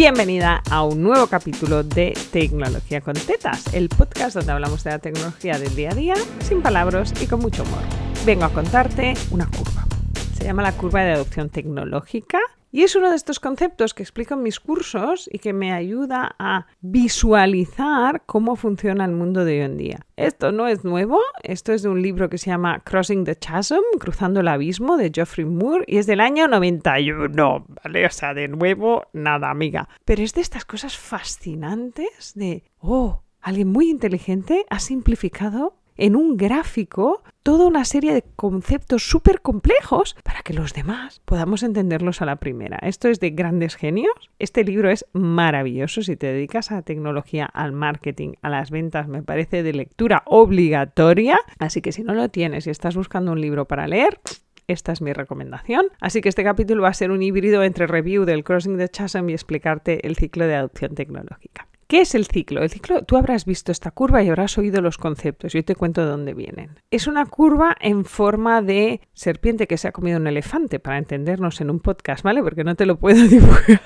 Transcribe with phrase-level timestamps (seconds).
[0.00, 4.98] Bienvenida a un nuevo capítulo de Tecnología con Tetas, el podcast donde hablamos de la
[4.98, 7.82] tecnología del día a día, sin palabras y con mucho humor.
[8.24, 9.84] Vengo a contarte una curva.
[10.32, 12.38] Se llama la curva de adopción tecnológica
[12.72, 16.34] y es uno de estos conceptos que explico en mis cursos y que me ayuda
[16.38, 20.06] a visualizar cómo funciona el mundo de hoy en día.
[20.16, 23.82] Esto no es nuevo, esto es de un libro que se llama Crossing the Chasm,
[23.98, 28.06] Cruzando el Abismo, de Geoffrey Moore, y es del año 91, ¿vale?
[28.06, 29.88] O sea, de nuevo, nada, amiga.
[30.04, 36.36] Pero es de estas cosas fascinantes de, oh, alguien muy inteligente ha simplificado en un
[36.36, 42.26] gráfico toda una serie de conceptos súper complejos para que los demás podamos entenderlos a
[42.26, 42.78] la primera.
[42.82, 44.14] Esto es de grandes genios.
[44.38, 46.02] Este libro es maravilloso.
[46.02, 51.38] Si te dedicas a tecnología, al marketing, a las ventas, me parece de lectura obligatoria.
[51.58, 54.20] Así que si no lo tienes y estás buscando un libro para leer,
[54.68, 55.86] esta es mi recomendación.
[56.00, 59.28] Así que este capítulo va a ser un híbrido entre review del Crossing the Chasm
[59.28, 61.69] y explicarte el ciclo de adopción tecnológica.
[61.90, 62.62] ¿Qué es el ciclo?
[62.62, 65.52] El ciclo, tú habrás visto esta curva y habrás oído los conceptos.
[65.52, 66.78] Yo te cuento de dónde vienen.
[66.92, 71.60] Es una curva en forma de serpiente que se ha comido un elefante, para entendernos
[71.60, 72.44] en un podcast, ¿vale?
[72.44, 73.80] Porque no te lo puedo dibujar.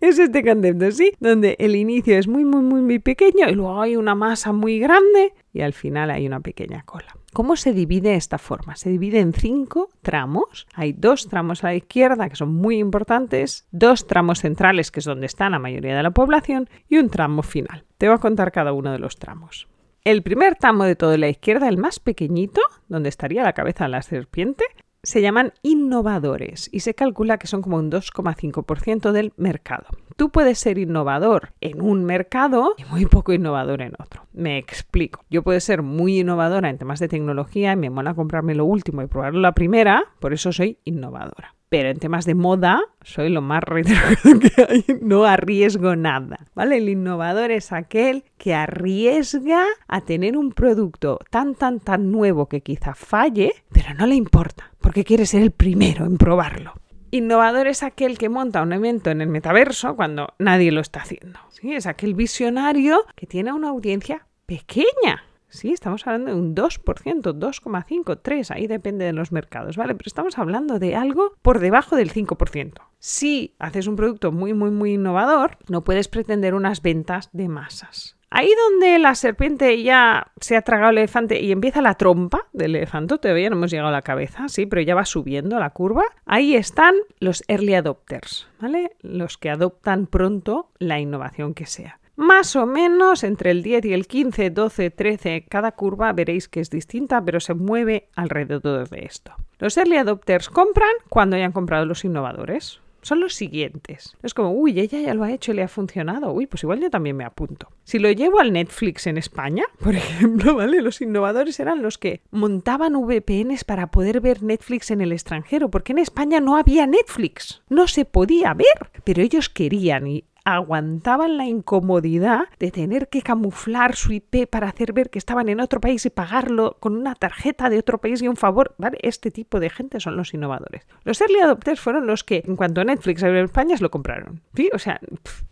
[0.00, 1.12] es este concepto, ¿sí?
[1.20, 4.78] Donde el inicio es muy, muy, muy, muy pequeño y luego hay una masa muy
[4.78, 7.16] grande y al final hay una pequeña cola.
[7.32, 8.76] ¿Cómo se divide esta forma?
[8.76, 10.66] Se divide en cinco tramos.
[10.74, 15.06] Hay dos tramos a la izquierda que son muy importantes, dos tramos centrales que es
[15.06, 17.84] donde está la mayoría de la población y un tramo final.
[17.96, 19.68] Te voy a contar cada uno de los tramos.
[20.04, 23.90] El primer tramo de todo la izquierda, el más pequeñito, donde estaría la cabeza de
[23.90, 24.64] la serpiente,
[25.04, 29.86] se llaman innovadores y se calcula que son como un 2,5% del mercado.
[30.16, 34.26] Tú puedes ser innovador en un mercado y muy poco innovador en otro.
[34.32, 35.24] Me explico.
[35.30, 39.02] Yo puedo ser muy innovadora en temas de tecnología y me mola comprarme lo último
[39.02, 43.42] y probarlo la primera, por eso soy innovadora pero en temas de moda soy lo
[43.42, 46.76] más retrógrado que hay, no arriesgo nada, ¿vale?
[46.76, 52.60] El innovador es aquel que arriesga a tener un producto tan, tan, tan nuevo que
[52.60, 56.74] quizá falle, pero no le importa, porque quiere ser el primero en probarlo.
[57.10, 61.40] Innovador es aquel que monta un evento en el metaverso cuando nadie lo está haciendo.
[61.60, 68.18] Es aquel visionario que tiene una audiencia pequeña, Sí, estamos hablando de un 2%, 2,5,
[68.20, 69.94] 3, ahí depende de los mercados, ¿vale?
[69.94, 72.72] Pero estamos hablando de algo por debajo del 5%.
[72.98, 78.16] Si haces un producto muy, muy, muy innovador, no puedes pretender unas ventas de masas.
[78.30, 82.74] Ahí donde la serpiente ya se ha tragado el elefante y empieza la trompa del
[82.74, 86.02] elefante, todavía no hemos llegado a la cabeza, sí, pero ya va subiendo la curva.
[86.26, 88.96] Ahí están los early adopters, ¿vale?
[89.02, 92.00] Los que adoptan pronto la innovación que sea.
[92.16, 96.60] Más o menos entre el 10 y el 15, 12, 13, cada curva veréis que
[96.60, 99.32] es distinta, pero se mueve alrededor de esto.
[99.58, 102.80] Los early adopters compran cuando hayan comprado los innovadores.
[103.02, 104.16] Son los siguientes.
[104.22, 106.32] Es como, uy, ella ya lo ha hecho y le ha funcionado.
[106.32, 107.68] Uy, pues igual yo también me apunto.
[107.82, 110.80] Si lo llevo al Netflix en España, por ejemplo, ¿vale?
[110.80, 115.92] Los innovadores eran los que montaban VPNs para poder ver Netflix en el extranjero, porque
[115.92, 117.62] en España no había Netflix.
[117.68, 123.96] No se podía ver, pero ellos querían y aguantaban la incomodidad de tener que camuflar
[123.96, 127.70] su IP para hacer ver que estaban en otro país y pagarlo con una tarjeta
[127.70, 128.74] de otro país y un favor.
[128.78, 128.98] ¿vale?
[129.02, 130.86] Este tipo de gente son los innovadores.
[131.04, 134.42] Los early adopters fueron los que, en cuanto Netflix abrió en España, lo compraron.
[134.54, 134.70] ¿sí?
[134.72, 135.00] O sea,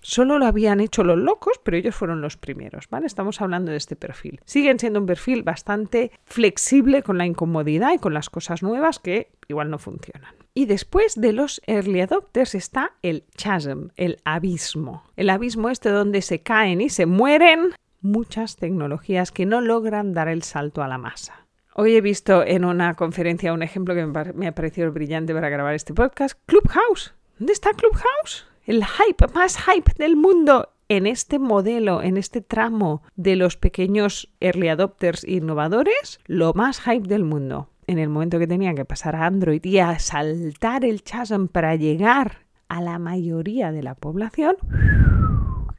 [0.01, 2.89] solo lo habían hecho los locos, pero ellos fueron los primeros.
[2.91, 3.07] ¿vale?
[3.07, 4.41] Estamos hablando de este perfil.
[4.45, 9.33] Siguen siendo un perfil bastante flexible con la incomodidad y con las cosas nuevas que
[9.49, 10.42] igual no funcionan.
[10.55, 15.03] Y después de los early adopters está el chasm, el abismo.
[15.17, 17.71] El abismo este donde se caen y se mueren
[18.03, 21.47] muchas tecnologías que no logran dar el salto a la masa.
[21.75, 24.05] Hoy he visto en una conferencia un ejemplo que
[24.35, 26.39] me ha parecido brillante para grabar este podcast.
[26.45, 27.15] Clubhouse.
[27.39, 28.47] ¿Dónde está Clubhouse?
[28.67, 34.31] El hype más hype del mundo en este modelo, en este tramo de los pequeños
[34.41, 39.17] early adopters innovadores, lo más hype del mundo en el momento que tenía que pasar
[39.17, 44.57] a Android y a saltar el chasm para llegar a la mayoría de la población,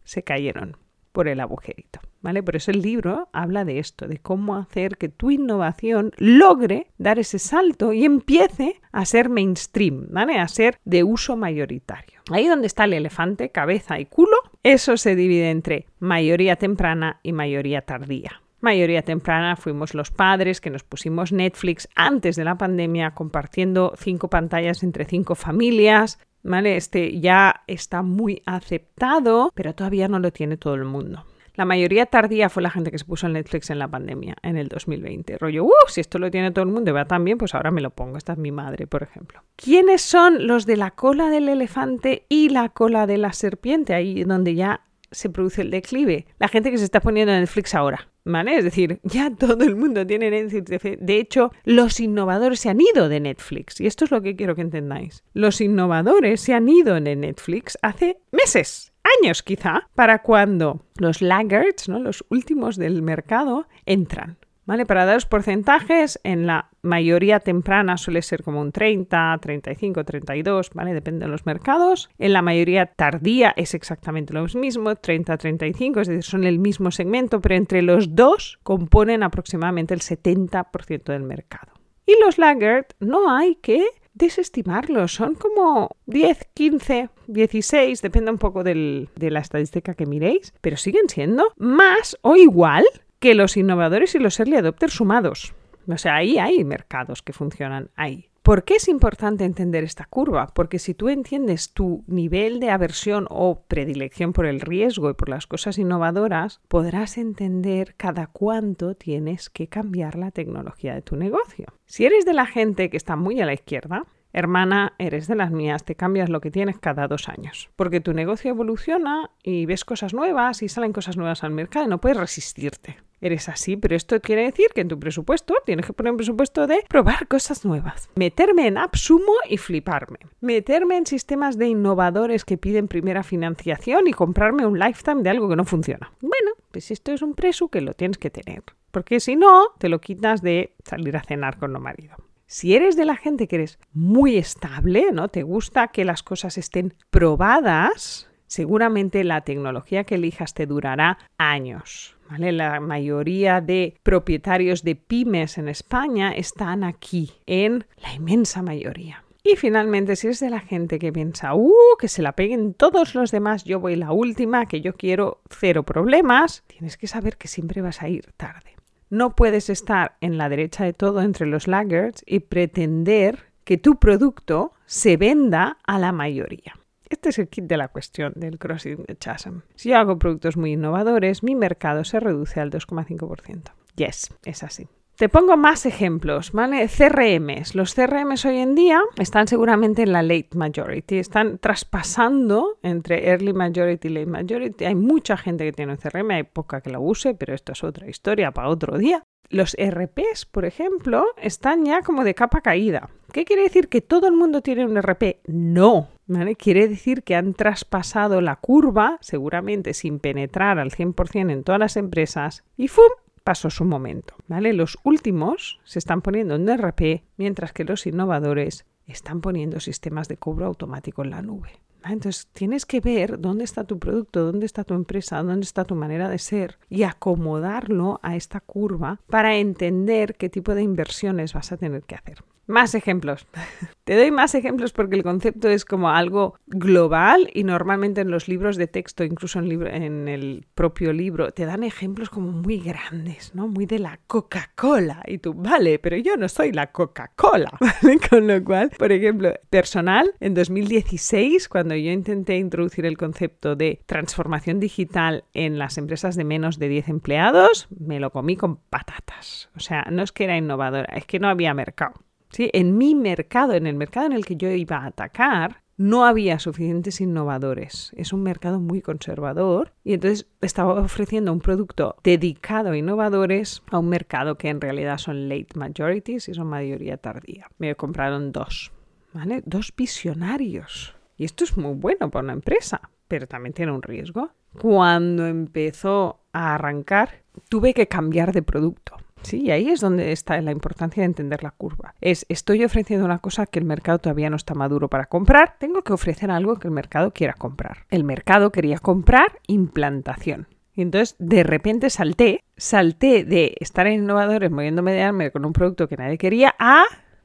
[0.04, 0.78] se cayeron
[1.12, 2.00] por el agujerito.
[2.22, 2.42] ¿Vale?
[2.42, 7.20] Por eso el libro habla de esto, de cómo hacer que tu innovación logre dar
[7.20, 10.40] ese salto y empiece a ser mainstream, ¿vale?
[10.40, 12.22] A ser de uso mayoritario.
[12.32, 17.34] Ahí donde está el elefante, cabeza y culo, eso se divide entre mayoría temprana y
[17.34, 23.12] mayoría tardía mayoría temprana fuimos los padres que nos pusimos Netflix antes de la pandemia
[23.12, 26.20] compartiendo cinco pantallas entre cinco familias.
[26.46, 26.76] ¿Vale?
[26.76, 31.26] Este ya está muy aceptado, pero todavía no lo tiene todo el mundo.
[31.56, 34.70] La mayoría tardía fue la gente que se puso Netflix en la pandemia, en el
[34.70, 35.38] 2020.
[35.38, 37.70] Rollo, uh, si esto lo tiene todo el mundo y va tan bien, pues ahora
[37.70, 38.18] me lo pongo.
[38.18, 39.44] Esta es mi madre, por ejemplo.
[39.56, 43.94] ¿Quiénes son los de la cola del elefante y la cola de la serpiente?
[43.94, 44.82] Ahí donde ya
[45.14, 46.28] se produce el declive.
[46.40, 48.10] La gente que se está poniendo en Netflix ahora.
[48.26, 48.58] ¿Vale?
[48.58, 50.98] Es decir, ya todo el mundo tiene Netflix.
[51.00, 53.80] De hecho, los innovadores se han ido de Netflix.
[53.82, 55.24] Y esto es lo que quiero que entendáis.
[55.34, 61.90] Los innovadores se han ido de Netflix hace meses, años quizá, para cuando los laggards,
[61.90, 62.00] ¿no?
[62.00, 64.38] los últimos del mercado, entran.
[64.66, 64.86] ¿Vale?
[64.86, 70.94] Para daros porcentajes, en la mayoría temprana suele ser como un 30, 35, 32, ¿vale?
[70.94, 72.10] Depende de los mercados.
[72.18, 76.92] En la mayoría tardía es exactamente lo mismo, 30, 35, es decir, son el mismo
[76.92, 81.74] segmento, pero entre los dos componen aproximadamente el 70% del mercado.
[82.06, 88.64] Y los laggard no hay que desestimarlos, son como 10, 15, 16, depende un poco
[88.64, 92.86] de la estadística que miréis, pero siguen siendo más o igual
[93.24, 95.54] que los innovadores y los early adopters sumados.
[95.88, 98.30] O sea, ahí hay mercados que funcionan ahí.
[98.42, 100.48] ¿Por qué es importante entender esta curva?
[100.54, 105.30] Porque si tú entiendes tu nivel de aversión o predilección por el riesgo y por
[105.30, 111.68] las cosas innovadoras, podrás entender cada cuánto tienes que cambiar la tecnología de tu negocio.
[111.86, 114.04] Si eres de la gente que está muy a la izquierda,
[114.36, 118.14] Hermana, eres de las mías, te cambias lo que tienes cada dos años, porque tu
[118.14, 122.18] negocio evoluciona y ves cosas nuevas y salen cosas nuevas al mercado y no puedes
[122.18, 122.98] resistirte.
[123.24, 126.68] Eres así, pero esto quiere decir que en tu presupuesto tienes que poner un presupuesto
[126.68, 128.10] de probar cosas nuevas.
[128.16, 130.20] Meterme en AppSumo y fliparme.
[130.42, 135.48] Meterme en sistemas de innovadores que piden primera financiación y comprarme un lifetime de algo
[135.48, 136.12] que no funciona.
[136.20, 138.62] Bueno, pues esto es un presu que lo tienes que tener,
[138.92, 142.18] porque si no, te lo quitas de salir a cenar con lo marido.
[142.46, 145.30] Si eres de la gente que eres muy estable, ¿no?
[145.30, 152.18] Te gusta que las cosas estén probadas, seguramente la tecnología que elijas te durará años.
[152.38, 159.24] La mayoría de propietarios de pymes en España están aquí, en la inmensa mayoría.
[159.44, 163.14] Y finalmente, si eres de la gente que piensa, uh, que se la peguen todos
[163.14, 167.50] los demás, yo voy la última, que yo quiero cero problemas, tienes que saber que
[167.50, 168.78] siempre vas a ir tarde.
[169.10, 173.98] No puedes estar en la derecha de todo entre los laggards y pretender que tu
[173.98, 176.74] producto se venda a la mayoría.
[177.14, 179.60] Este es el kit de la cuestión del crossing de chasm.
[179.76, 183.72] Si yo hago productos muy innovadores, mi mercado se reduce al 2,5%.
[183.96, 184.88] Yes, es así.
[185.16, 186.88] Te pongo más ejemplos, ¿vale?
[186.88, 187.76] CRMs.
[187.76, 193.54] Los CRMs hoy en día están seguramente en la late majority, están traspasando entre early
[193.54, 194.86] majority y late majority.
[194.86, 197.84] Hay mucha gente que tiene un CRM, hay poca que lo use, pero esto es
[197.84, 199.22] otra historia para otro día.
[199.50, 203.12] Los RPs, por ejemplo, están ya como de capa caída.
[203.32, 203.88] ¿Qué quiere decir?
[203.88, 205.42] ¿Que todo el mundo tiene un RP?
[205.46, 206.08] No.
[206.28, 206.56] ¿Vale?
[206.56, 211.98] Quiere decir que han traspasado la curva, seguramente sin penetrar al 100% en todas las
[211.98, 213.10] empresas, y ¡fum!
[213.44, 214.36] pasó su momento.
[214.48, 214.74] ¿vale?
[214.74, 220.38] Los últimos se están poniendo en RP, mientras que los innovadores están poniendo sistemas de
[220.38, 221.83] cobro automático en la nube.
[222.06, 225.96] Entonces tienes que ver dónde está tu producto, dónde está tu empresa, dónde está tu
[225.96, 231.72] manera de ser y acomodarlo a esta curva para entender qué tipo de inversiones vas
[231.72, 232.44] a tener que hacer.
[232.66, 233.46] Más ejemplos.
[234.04, 238.50] Te doy más ejemplos porque el concepto es como algo global y normalmente en los
[238.50, 243.70] libros de texto, incluso en, el propio libro, te dan ejemplos como muy grandes, ¿no?
[243.70, 245.24] Muy de la Coca-Cola.
[245.26, 247.72] Y tú, vale, pero yo no soy la Coca-Cola.
[248.30, 254.02] Con lo cual, por ejemplo, personal, en 2016, cuando yo intenté introducir el concepto de
[254.06, 259.70] transformación digital en las empresas de menos de 10 empleados, me lo comí con patatas.
[259.76, 262.16] O sea, no es que era innovadora, es que no había mercado.
[262.58, 266.60] En mi mercado, en el mercado en el que yo iba a atacar, no había
[266.60, 268.12] suficientes innovadores.
[268.16, 274.00] Es un mercado muy conservador y entonces estaba ofreciendo un producto dedicado a innovadores a
[274.00, 277.68] un mercado que en realidad son late majorities y son mayoría tardía.
[277.78, 278.92] Me compraron dos,
[279.34, 279.62] ¿vale?
[279.66, 281.16] Dos visionarios.
[281.38, 284.52] Y esto es muy bueno para una empresa, pero también tiene un riesgo.
[284.80, 289.18] Cuando empezó a arrancar, tuve que cambiar de producto.
[289.44, 292.16] Sí, y ahí es donde está la importancia de entender la curva.
[292.22, 296.02] Es, estoy ofreciendo una cosa que el mercado todavía no está maduro para comprar, tengo
[296.02, 298.06] que ofrecer algo que el mercado quiera comprar.
[298.10, 300.68] El mercado quería comprar implantación.
[300.96, 305.74] Y entonces de repente salté, salté de estar en innovadores moviéndome de arme con un
[305.74, 307.04] producto que nadie quería a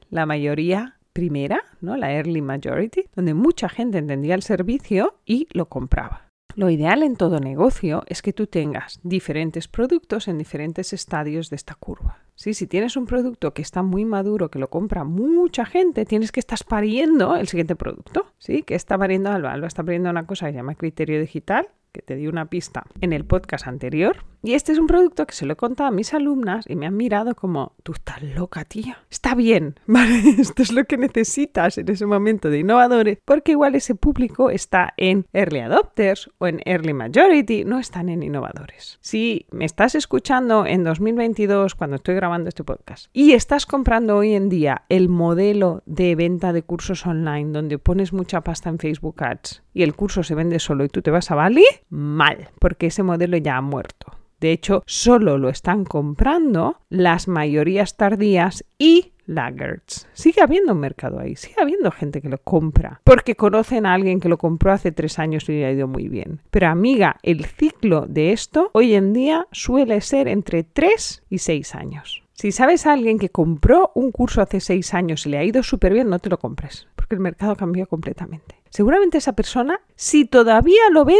[0.09, 1.97] la mayoría primera, ¿no?
[1.97, 6.29] La early majority, donde mucha gente entendía el servicio y lo compraba.
[6.55, 11.55] Lo ideal en todo negocio es que tú tengas diferentes productos en diferentes estadios de
[11.55, 12.19] esta curva.
[12.35, 16.39] Si tienes un producto que está muy maduro, que lo compra mucha gente, tienes que
[16.39, 18.27] estar pariendo el siguiente producto.
[18.37, 18.63] ¿sí?
[18.63, 19.51] ¿Qué está pariendo Alba?
[19.51, 22.85] Alba está pariendo una cosa que se llama criterio digital, que te di una pista
[23.01, 24.23] en el podcast anterior.
[24.41, 26.85] Y este es un producto que se lo he contado a mis alumnas y me
[26.85, 28.99] han mirado como, tú estás loca, tía.
[29.09, 30.35] Está bien, ¿vale?
[30.37, 34.93] Esto es lo que necesitas en ese momento de innovadores, porque igual ese público está
[34.97, 38.97] en Early Adopters o en Early Majority, no están en innovadores.
[39.01, 44.33] Si me estás escuchando en 2022 cuando estoy grabando este podcast y estás comprando hoy
[44.33, 49.21] en día el modelo de venta de cursos online donde pones mucha pasta en Facebook
[49.23, 52.87] Ads y el curso se vende solo y tú te vas a Bali, mal, porque
[52.87, 53.98] ese modelo ya ha muerto.
[54.39, 60.07] De hecho, solo lo están comprando las mayorías tardías y laggards.
[60.13, 64.19] Sigue habiendo un mercado ahí, sigue habiendo gente que lo compra, porque conocen a alguien
[64.19, 66.41] que lo compró hace tres años y le ha ido muy bien.
[66.49, 71.75] Pero amiga, el ciclo de esto hoy en día suele ser entre tres y seis
[71.75, 72.23] años.
[72.39, 75.61] Si sabes a alguien que compró un curso hace seis años y le ha ido
[75.61, 78.55] súper bien, no te lo compres, porque el mercado cambió completamente.
[78.69, 81.19] Seguramente esa persona, si todavía lo vende,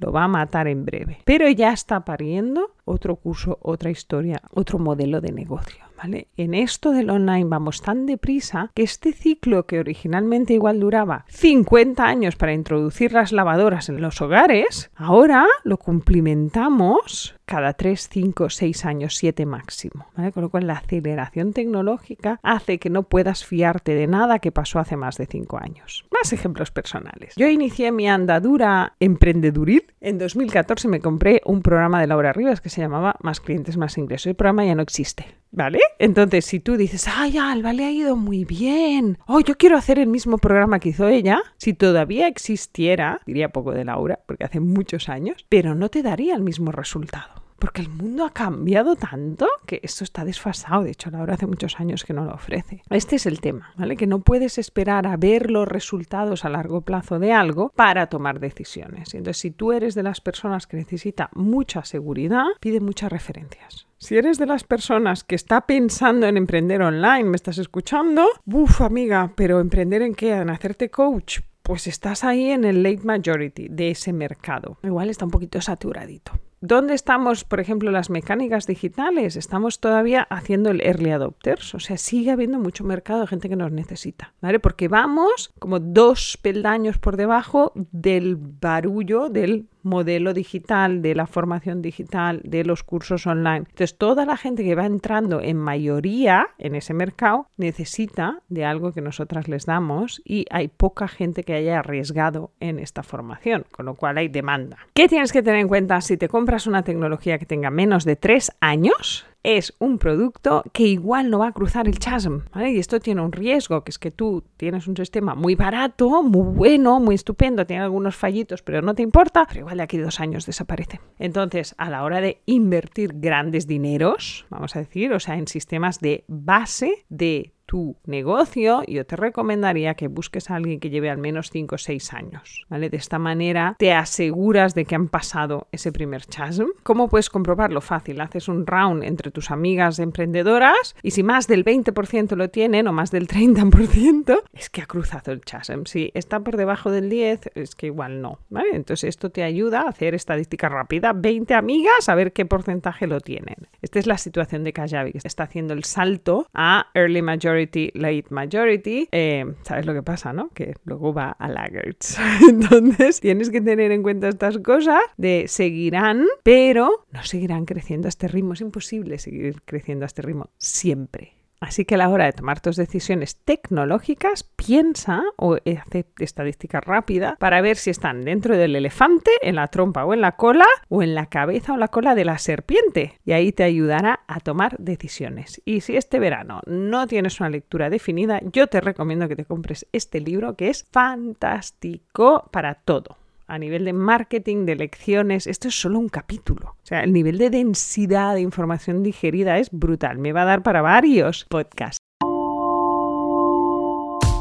[0.00, 1.22] lo va a matar en breve.
[1.24, 5.82] Pero ya está pariendo otro curso, otra historia, otro modelo de negocio.
[5.96, 6.28] ¿Vale?
[6.38, 12.02] En esto del online vamos tan deprisa que este ciclo que originalmente igual duraba 50
[12.02, 18.84] años para introducir las lavadoras en los hogares, ahora lo cumplimentamos cada 3, 5, 6
[18.84, 20.06] años, 7 máximo.
[20.32, 24.78] Con lo cual la aceleración tecnológica hace que no puedas fiarte de nada que pasó
[24.78, 26.04] hace más de 5 años.
[26.12, 27.34] Más ejemplos personales.
[27.34, 29.82] Yo inicié mi andadura emprendeduril.
[30.00, 33.98] En 2014 me compré un programa de Laura Rivas que se llamaba Más clientes, más
[33.98, 34.26] ingresos.
[34.28, 35.26] El programa ya no existe.
[35.52, 35.80] ¿Vale?
[35.98, 39.18] Entonces, si tú dices, ay, Alba, le ha ido muy bien.
[39.26, 41.42] Oh, yo quiero hacer el mismo programa que hizo ella.
[41.56, 46.36] Si todavía existiera, diría poco de Laura, porque hace muchos años, pero no te daría
[46.36, 47.39] el mismo resultado.
[47.60, 50.82] Porque el mundo ha cambiado tanto que esto está desfasado.
[50.82, 52.82] De hecho, Laura hace muchos años que no lo ofrece.
[52.88, 53.96] Este es el tema, ¿vale?
[53.96, 58.40] Que no puedes esperar a ver los resultados a largo plazo de algo para tomar
[58.40, 59.14] decisiones.
[59.14, 63.86] Entonces, si tú eres de las personas que necesita mucha seguridad, pide muchas referencias.
[63.98, 68.80] Si eres de las personas que está pensando en emprender online, me estás escuchando, buf,
[68.80, 70.32] amiga, pero emprender en qué?
[70.32, 71.40] En hacerte coach.
[71.62, 74.78] Pues estás ahí en el late majority de ese mercado.
[74.82, 76.32] Igual está un poquito saturadito.
[76.62, 79.36] ¿Dónde estamos, por ejemplo, las mecánicas digitales?
[79.36, 83.56] Estamos todavía haciendo el early adopters, o sea, sigue habiendo mucho mercado de gente que
[83.56, 84.60] nos necesita, ¿vale?
[84.60, 91.82] Porque vamos como dos peldaños por debajo del barullo del modelo digital, de la formación
[91.82, 93.64] digital, de los cursos online.
[93.68, 98.92] Entonces, toda la gente que va entrando en mayoría en ese mercado necesita de algo
[98.92, 103.86] que nosotras les damos y hay poca gente que haya arriesgado en esta formación, con
[103.86, 104.78] lo cual hay demanda.
[104.94, 108.16] ¿Qué tienes que tener en cuenta si te compras una tecnología que tenga menos de
[108.16, 109.26] tres años?
[109.42, 112.72] Es un producto que igual no va a cruzar el chasm, ¿vale?
[112.72, 116.54] Y esto tiene un riesgo, que es que tú tienes un sistema muy barato, muy
[116.54, 120.20] bueno, muy estupendo, tiene algunos fallitos, pero no te importa, pero igual de aquí dos
[120.20, 121.00] años desaparece.
[121.18, 126.00] Entonces, a la hora de invertir grandes dineros, vamos a decir, o sea, en sistemas
[126.00, 131.18] de base de tu negocio, yo te recomendaría que busques a alguien que lleve al
[131.18, 132.66] menos 5 o 6 años.
[132.68, 132.90] ¿vale?
[132.90, 136.64] De esta manera te aseguras de que han pasado ese primer chasm.
[136.82, 137.80] ¿Cómo puedes comprobarlo?
[137.80, 138.20] Fácil.
[138.22, 142.92] Haces un round entre tus amigas emprendedoras y si más del 20% lo tienen o
[142.92, 145.84] más del 30%, es que ha cruzado el chasm.
[145.84, 148.40] Si está por debajo del 10, es que igual no.
[148.48, 148.70] ¿vale?
[148.72, 151.12] Entonces esto te ayuda a hacer estadística rápida.
[151.12, 153.68] 20 amigas, a ver qué porcentaje lo tienen.
[153.80, 157.59] Esta es la situación de Kajabi, que está haciendo el salto a Early Majority
[157.94, 160.50] late majority, eh, ¿sabes lo que pasa, no?
[160.50, 162.18] Que luego va a laggards.
[162.48, 168.10] Entonces, tienes que tener en cuenta estas cosas de seguirán, pero no seguirán creciendo a
[168.10, 168.52] este ritmo.
[168.52, 171.39] Es imposible seguir creciendo a este ritmo siempre.
[171.60, 177.36] Así que a la hora de tomar tus decisiones tecnológicas, piensa o hace estadística rápida
[177.38, 181.02] para ver si están dentro del elefante, en la trompa o en la cola, o
[181.02, 183.18] en la cabeza o la cola de la serpiente.
[183.26, 185.60] Y ahí te ayudará a tomar decisiones.
[185.66, 189.86] Y si este verano no tienes una lectura definida, yo te recomiendo que te compres
[189.92, 193.18] este libro que es fantástico para todo
[193.50, 196.76] a nivel de marketing, de lecciones, esto es solo un capítulo.
[196.82, 200.18] O sea, el nivel de densidad de información digerida es brutal.
[200.18, 201.98] Me va a dar para varios podcasts.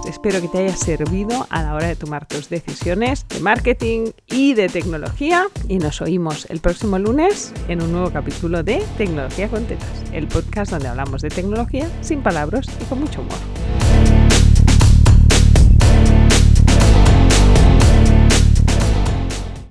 [0.08, 4.54] Espero que te haya servido a la hora de tomar tus decisiones de marketing y
[4.54, 5.48] de tecnología.
[5.68, 9.66] Y nos oímos el próximo lunes en un nuevo capítulo de Tecnología con
[10.12, 14.09] el podcast donde hablamos de tecnología sin palabras y con mucho humor.